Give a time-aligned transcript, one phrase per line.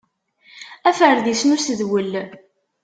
[0.89, 2.11] Aferdis n usedwel.